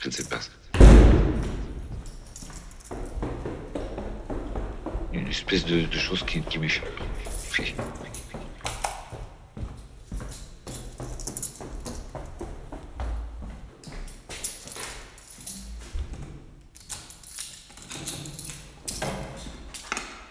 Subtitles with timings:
[0.00, 0.38] Je ne sais pas.
[5.12, 6.88] Une espèce de, chose qui, qui m'échappe.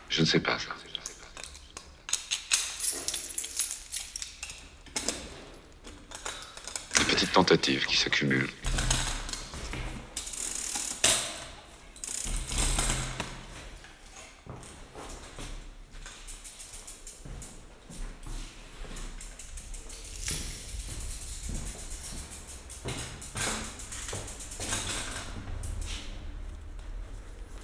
[0.09, 0.69] Je ne sais pas ça.
[6.97, 8.49] Des petites tentatives qui s'accumulent.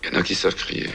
[0.03, 0.89] Il y en a qui savent crier.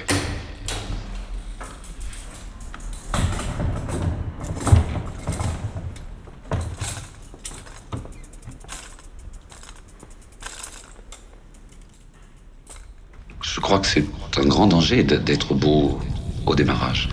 [13.41, 14.05] Je crois que c'est
[14.37, 15.99] un grand danger d'être beau
[16.45, 17.09] au démarrage.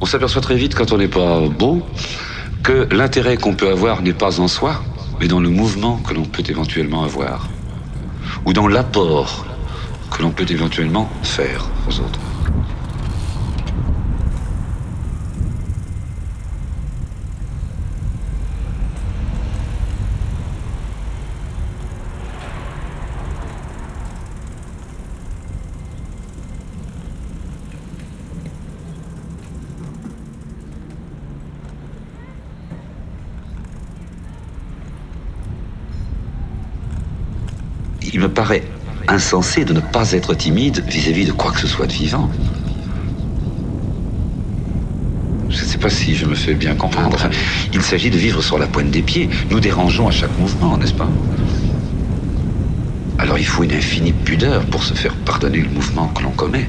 [0.00, 1.86] On s'aperçoit très vite quand on n'est pas beau
[2.62, 4.82] que l'intérêt qu'on peut avoir n'est pas en soi,
[5.20, 7.48] mais dans le mouvement que l'on peut éventuellement avoir,
[8.44, 9.46] ou dans l'apport
[10.10, 12.20] que l'on peut éventuellement faire aux autres.
[38.16, 38.62] Il me paraît
[39.08, 42.30] insensé de ne pas être timide vis-à-vis de quoi que ce soit de vivant.
[45.50, 47.18] Je ne sais pas si je me fais bien comprendre.
[47.74, 49.28] Il s'agit de vivre sur la pointe des pieds.
[49.50, 51.10] Nous dérangeons à chaque mouvement, n'est-ce pas?
[53.18, 56.66] Alors il faut une infinie pudeur pour se faire pardonner le mouvement que l'on commet.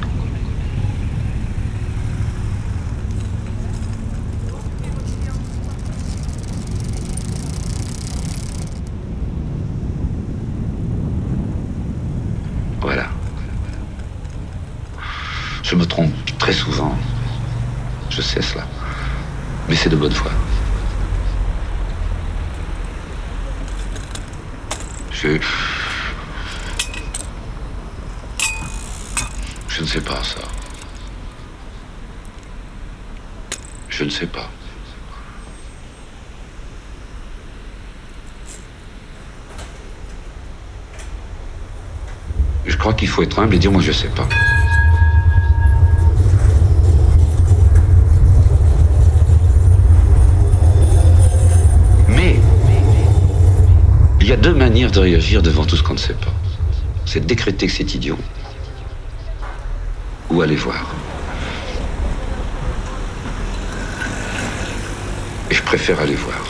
[12.79, 13.07] Voilà.
[15.61, 15.85] Je me
[16.39, 16.95] très souvent.
[18.09, 18.65] Je sais cela.
[19.67, 20.31] Mais c'est de bonne foi.
[25.11, 25.39] Je...
[29.69, 30.41] Je ne sais pas ça.
[33.89, 34.49] Je ne sais pas.
[42.65, 44.27] Je crois qu'il faut être humble et dire moi je sais pas.
[54.27, 56.33] Il y a deux manières de réagir devant tout ce qu'on ne sait pas.
[57.05, 58.17] C'est décréter que c'est idiot
[60.29, 60.85] ou aller voir.
[65.49, 66.43] Et je préfère aller voir.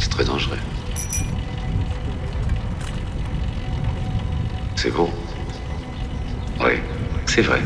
[0.00, 0.58] C'est très dangereux.
[4.74, 5.08] C'est beau.
[6.58, 6.72] Oui,
[7.36, 7.60] c'est vrai.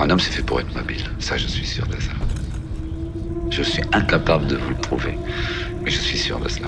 [0.00, 1.04] Un homme, c'est fait pour être mobile.
[1.20, 2.10] Ça, je suis sûr de ça.
[3.50, 5.16] Je suis incapable de vous le prouver,
[5.80, 6.66] mais je suis sûr de cela.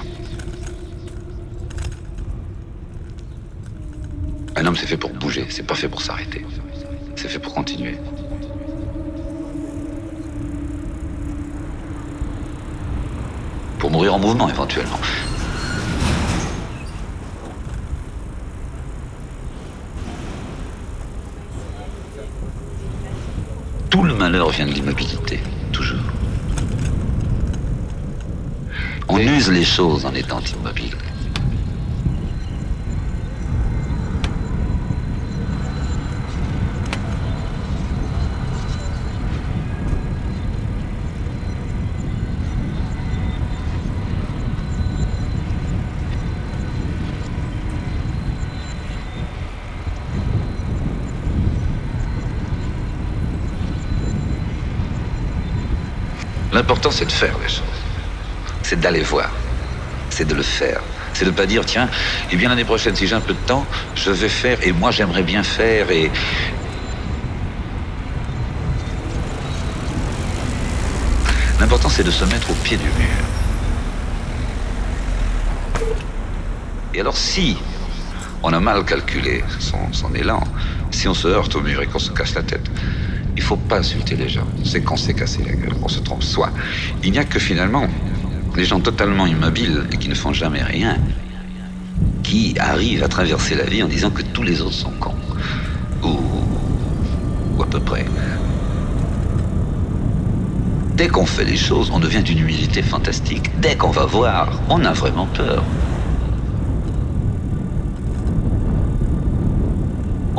[4.54, 6.46] Un homme, c'est fait pour bouger, c'est pas fait pour s'arrêter.
[7.16, 7.98] C'est fait pour continuer.
[13.80, 15.00] Pour mourir en mouvement, éventuellement.
[23.90, 25.40] Tout le malheur vient de l'immobilité,
[25.72, 26.04] toujours.
[29.08, 31.07] On use les choses en étant immobile.
[56.58, 57.62] L'important, c'est de faire les choses.
[58.64, 59.30] C'est d'aller voir.
[60.10, 60.80] C'est de le faire.
[61.14, 61.88] C'est de ne pas dire, tiens,
[62.32, 63.64] eh bien l'année prochaine, si j'ai un peu de temps,
[63.94, 65.86] je vais faire, et moi j'aimerais bien faire,
[71.60, 73.24] L'important, c'est de se mettre au pied du mur.
[76.92, 77.56] Et alors, si
[78.42, 80.42] on a mal calculé son, son élan,
[80.90, 82.68] si on se heurte au mur et qu'on se casse la tête,
[83.38, 84.48] il faut pas insulter les gens.
[84.64, 86.24] C'est qu'on s'est cassé la gueule, qu'on se trompe.
[86.24, 86.50] Soit,
[87.04, 87.86] il n'y a que finalement
[88.56, 90.98] les gens totalement immobiles et qui ne font jamais rien,
[92.24, 95.14] qui arrivent à traverser la vie en disant que tous les autres sont cons.
[96.02, 98.04] Ou, à peu près.
[100.96, 103.52] Dès qu'on fait les choses, on devient d'une humilité fantastique.
[103.60, 105.62] Dès qu'on va voir, on a vraiment peur.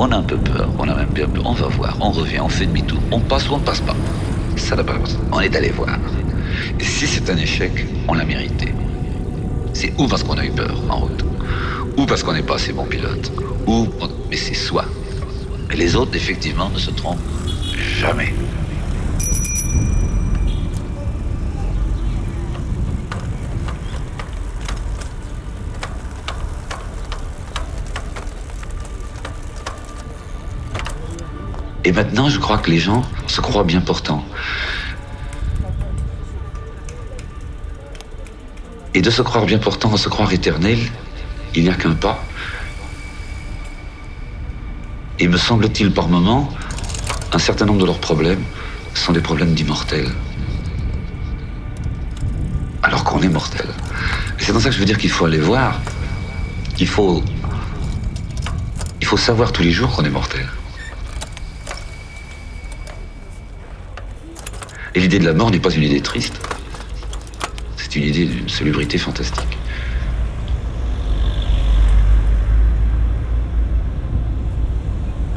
[0.01, 1.43] On a un peu peur, on a même bien peur.
[1.45, 3.01] On va voir, on revient, on fait demi-tour.
[3.11, 3.97] On passe ou on passe pas.
[4.55, 4.93] Ça n'a pas
[5.33, 5.99] On est allé voir.
[6.79, 8.73] Et si c'est un échec, on l'a mérité.
[9.73, 11.25] C'est ou parce qu'on a eu peur en route,
[11.97, 13.29] ou parce qu'on n'est pas assez bon pilote,
[13.67, 13.89] ou...
[14.29, 14.85] Mais c'est soi.
[15.69, 17.19] Et les autres, effectivement, ne se trompent
[17.99, 18.33] jamais.
[31.85, 34.25] Et maintenant, je crois que les gens se croient bien portants.
[38.93, 40.79] Et de se croire bien portant, de se croire éternel,
[41.55, 42.23] il n'y a qu'un pas.
[45.19, 46.49] Et me semble-t-il par moments,
[47.31, 48.43] un certain nombre de leurs problèmes
[48.93, 50.11] sont des problèmes d'immortels.
[52.83, 53.67] Alors qu'on est mortel.
[54.37, 55.79] c'est dans ça que je veux dire qu'il faut aller voir.
[56.79, 57.23] Il faut.
[59.01, 60.47] Il faut savoir tous les jours qu'on est mortel.
[64.95, 66.39] Et l'idée de la mort n'est pas une idée triste.
[67.77, 69.57] C'est une idée d'une salubrité fantastique.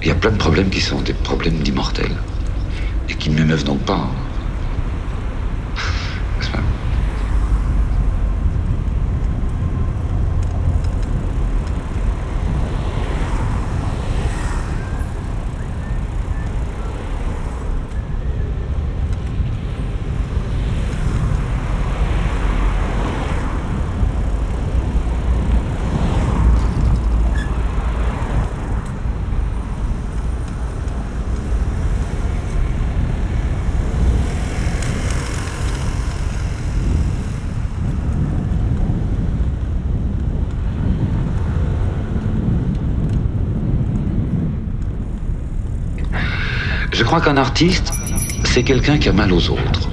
[0.00, 2.16] Il y a plein de problèmes qui sont des problèmes d'immortels
[3.08, 4.08] et qui ne m'émeuvent donc pas.
[46.92, 47.92] Je crois qu'un artiste,
[48.42, 49.90] c'est quelqu'un qui a mal aux autres.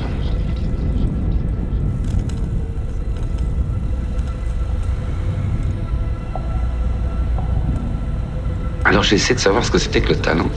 [8.85, 10.49] Alors j'essaie de savoir ce que c'était que le talent.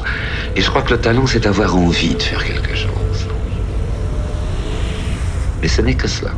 [0.55, 3.27] Et je crois que le talent, c'est avoir envie de faire quelque chose.
[5.61, 6.31] Mais ce n'est que cela.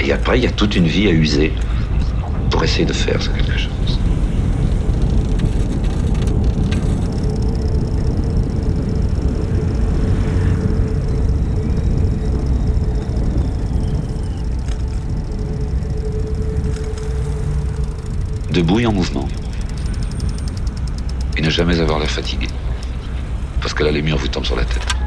[0.00, 1.54] Et après, il y a toute une vie à user
[2.50, 3.79] pour essayer de faire quelque chose.
[18.60, 19.26] Debout et en mouvement.
[21.38, 22.46] Et ne jamais avoir l'air fatigué.
[23.62, 24.99] Parce que là, les murs vous tombent sur la tête.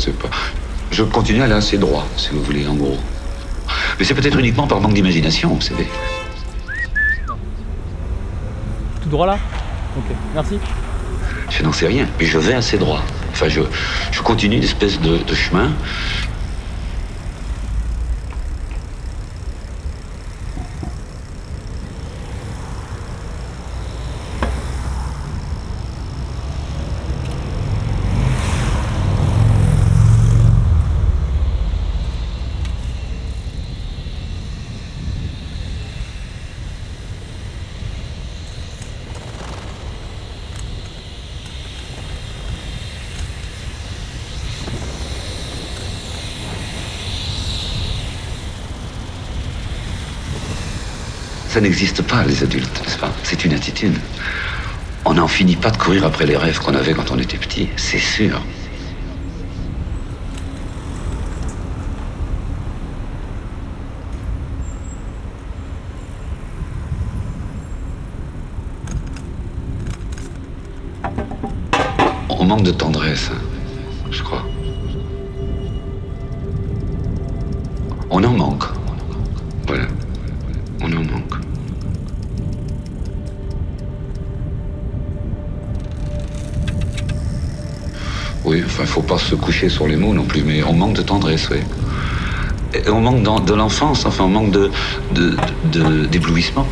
[0.00, 0.28] Sais pas.
[0.90, 2.98] Je continue à aller assez droit, si vous voulez, en gros.
[3.98, 5.86] Mais c'est peut-être uniquement par manque d'imagination, vous savez.
[9.02, 9.38] Tout droit là?
[9.96, 10.58] Ok, merci.
[11.50, 13.02] Je n'en sais rien, mais je vais assez droit.
[13.32, 13.60] Enfin, je,
[14.12, 15.70] je continue une espèce de, de chemin
[51.60, 53.12] n'existe pas, les adultes, n'est-ce pas?
[53.22, 53.96] C'est une attitude.
[55.04, 57.68] On n'en finit pas de courir après les rêves qu'on avait quand on était petit,
[57.76, 58.40] c'est sûr.
[72.28, 73.40] On manque de tendresse, hein,
[74.10, 74.44] je crois.
[78.08, 78.79] On en manque.
[88.70, 91.48] Enfin, faut pas se coucher sur les mots non plus, mais on manque de tendresse,
[91.50, 91.58] oui.
[92.72, 94.54] Et on manque de l'enfance, enfin, on manque
[96.10, 96.66] d'éblouissement.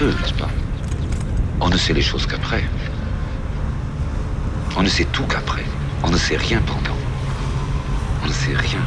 [0.00, 0.48] N'est-ce pas
[1.60, 2.64] On ne sait les choses qu'après.
[4.76, 5.64] On ne sait tout qu'après.
[6.02, 6.96] On ne sait rien pendant.
[8.22, 8.80] On ne sait rien.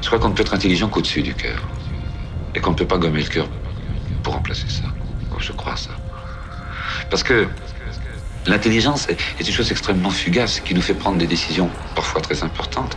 [0.00, 1.62] Je crois qu'on ne peut être intelligent qu'au-dessus du cœur.
[2.54, 3.48] Et qu'on ne peut pas gommer le cœur
[4.22, 4.84] pour remplacer ça.
[5.38, 5.90] Je crois ça.
[7.10, 7.46] Parce que
[8.46, 12.94] L'intelligence est une chose extrêmement fugace qui nous fait prendre des décisions parfois très importantes,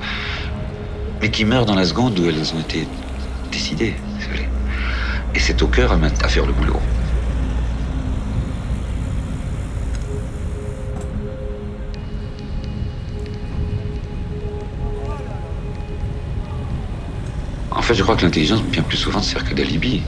[1.22, 2.86] mais qui meurent dans la seconde où elles ont été
[3.50, 3.96] décidées.
[5.34, 6.80] Et c'est au cœur à faire le boulot.
[17.72, 20.04] En fait, je crois que l'intelligence, bien plus souvent, sert que d'alibi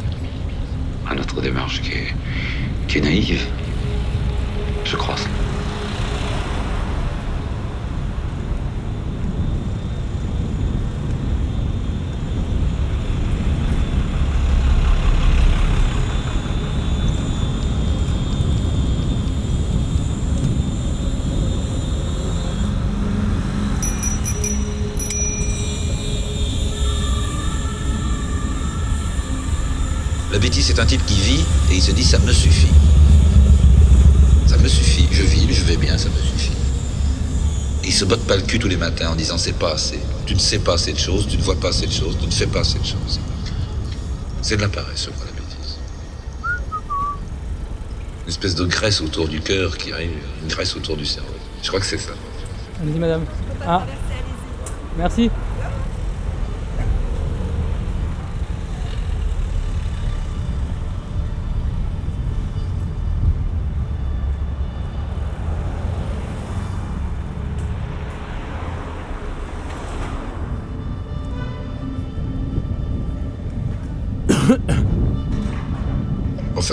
[1.09, 2.13] à notre démarche qui est,
[2.89, 3.47] qui est naïve
[4.89, 5.15] je crois.
[30.31, 32.67] La bêtise, c'est un type qui vit et il se dit ça me suffit
[34.69, 36.51] suffit, je vis, je vais bien, ça me suffit.
[37.83, 39.99] Et il se botte pas le cul tous les matins en disant c'est pas assez.
[40.25, 42.25] Tu ne sais pas assez de choses, tu ne vois pas assez de choses, tu
[42.25, 43.19] ne fais pas assez de choses.
[44.41, 45.77] C'est de la paresse, crois, la bêtise.
[48.23, 50.11] Une espèce de graisse autour du cœur qui arrive,
[50.41, 51.33] une graisse autour du cerveau.
[51.61, 52.11] Je crois que c'est ça.
[52.81, 53.25] Allez-y, madame.
[53.65, 53.85] Ah.
[54.97, 55.29] Merci.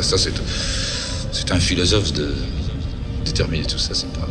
[0.02, 0.32] Ça, c'est,
[1.32, 2.34] c'est un philosophe de
[3.24, 4.28] déterminer tout ça, c'est pas.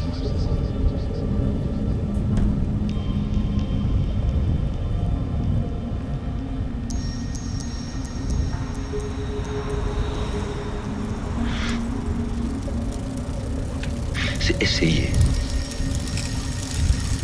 [14.39, 15.09] C'est essayer.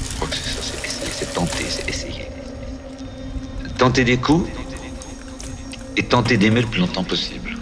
[0.09, 2.25] Je crois que c'est ça, c'est essayer, c'est tenter, c'est essayer.
[3.77, 4.49] Tenter des coups
[5.95, 7.60] et tenter d'aimer le plus longtemps possible.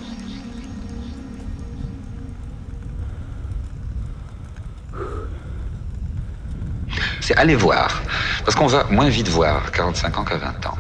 [7.29, 8.01] C'est aller voir.
[8.43, 10.77] Parce qu'on va moins vite voir à 45 ans qu'à 20 ans.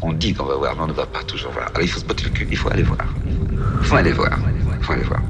[0.00, 1.66] On dit qu'on va voir, mais on ne va pas toujours voir.
[1.68, 3.04] Alors il faut se botter le cul, il faut aller voir.
[3.26, 4.30] Il faut aller voir.
[4.78, 5.20] Il faut aller voir.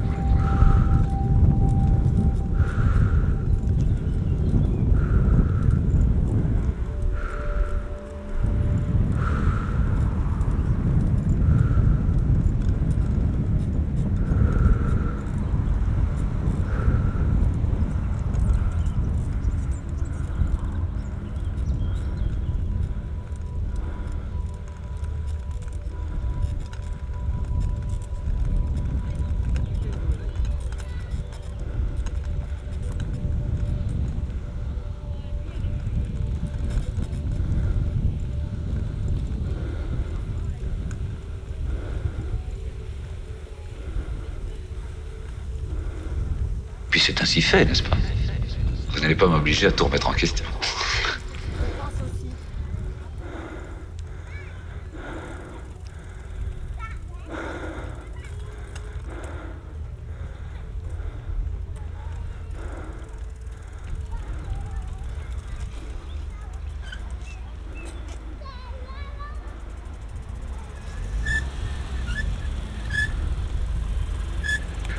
[47.05, 47.97] c'est ainsi fait, n'est-ce pas
[48.89, 50.45] Vous n'allez pas m'obliger à tout remettre en question.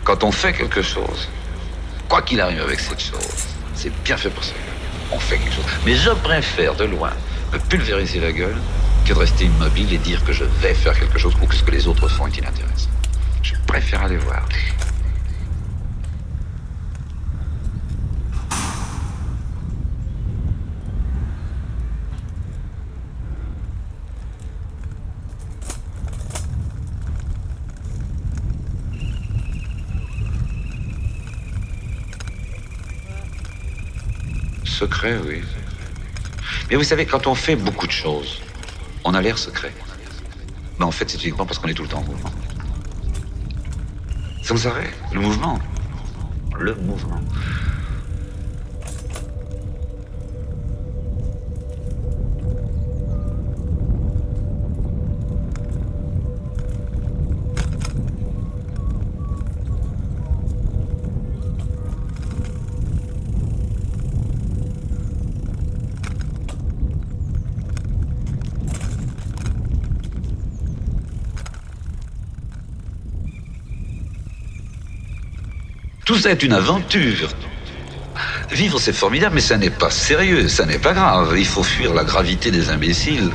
[0.05, 1.29] quand on fait quelque chose,
[2.23, 4.53] qu'il arrive avec cette chose, c'est bien fait pour ça.
[5.13, 5.65] On fait quelque chose.
[5.85, 7.13] Mais je préfère de loin
[7.53, 8.57] me pulvériser la gueule
[9.05, 11.63] que de rester immobile et dire que je vais faire quelque chose ou que ce
[11.63, 12.91] que les autres font est inintéressant.
[13.43, 14.49] Je préfère aller voir.
[35.07, 35.43] Secret, oui.
[36.69, 38.41] Mais vous savez, quand on fait beaucoup de choses,
[39.05, 39.73] on a l'air secret.
[40.79, 42.31] Mais en fait, c'est uniquement parce qu'on est tout le temps en mouvement.
[44.43, 45.61] Sans arrêt, le mouvement?
[46.59, 47.21] Le mouvement.
[76.07, 77.29] Tout ça est une aventure.
[78.53, 81.35] Vivre, c'est formidable, mais ça n'est pas sérieux, ça n'est pas grave.
[81.37, 83.29] Il faut fuir la gravité des imbéciles,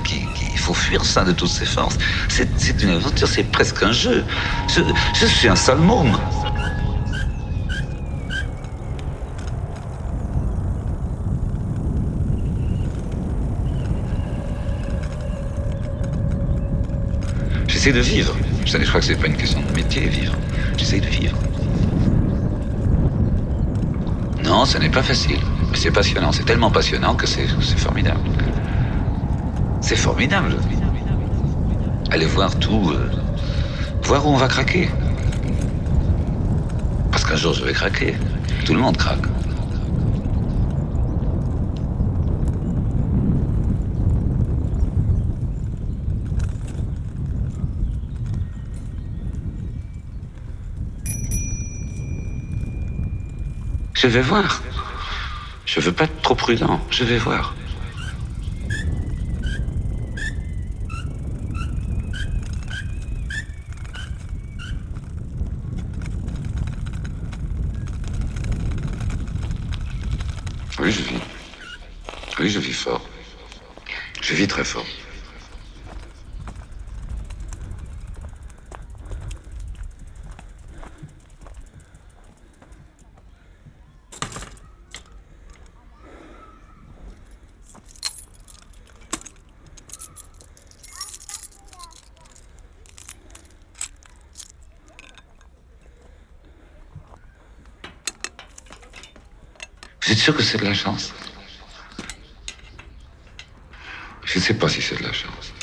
[0.54, 1.98] il faut fuir ça de toutes ses forces.
[2.30, 4.24] C'est une aventure, c'est presque un jeu.
[4.74, 5.80] Je, suis un sale.
[17.68, 18.34] J'essaie de vivre.
[18.66, 20.38] Je crois que c'est pas une question de métier, vivre.
[20.78, 21.38] J'essaie de vivre.
[24.52, 25.40] Non, ce n'est pas facile.
[25.72, 26.34] Mais c'est passionnant.
[26.34, 28.20] C'est tellement passionnant que c'est formidable.
[29.80, 30.58] C'est formidable.
[32.12, 32.92] Aller voir tout.
[32.92, 33.10] euh,
[34.04, 34.90] voir où on va craquer.
[37.14, 38.14] Parce qu'un jour je vais craquer.
[38.66, 39.26] Tout le monde craque.
[54.02, 54.64] Je vais voir.
[55.64, 56.84] Je veux pas être trop prudent.
[56.90, 57.54] Je vais voir.
[70.80, 71.20] Oui, je vis.
[72.40, 73.08] Oui, je vis fort.
[74.20, 74.88] Je vis très fort.
[100.12, 101.14] Vous êtes sûr que c'est de la chance?
[104.26, 105.54] Je ne sais pas si c'est de la chance.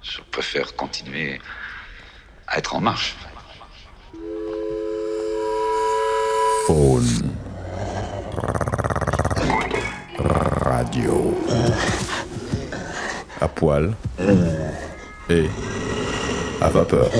[0.00, 1.38] Je préfère continuer
[2.56, 3.16] être en marche.
[6.66, 7.30] Faune.
[10.64, 11.36] Radio.
[13.40, 13.94] À poil.
[15.30, 15.48] Et
[16.60, 17.10] à vapeur.